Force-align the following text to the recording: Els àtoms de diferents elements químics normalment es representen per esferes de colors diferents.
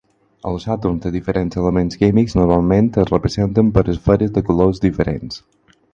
Els 0.51 0.63
àtoms 0.75 1.03
de 1.03 1.11
diferents 1.15 1.59
elements 1.63 1.99
químics 2.03 2.35
normalment 2.39 2.89
es 3.03 3.11
representen 3.15 3.69
per 3.77 3.85
esferes 3.95 4.37
de 4.39 4.45
colors 4.49 4.83
diferents. 4.87 5.43